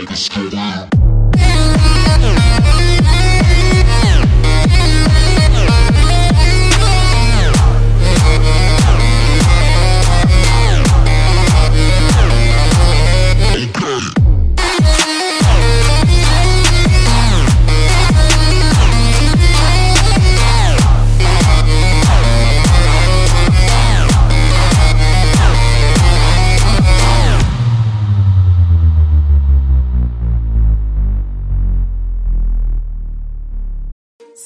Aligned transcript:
Take 0.00 0.10
a 0.12 0.16
screw 0.16 0.48
down. 0.48 1.99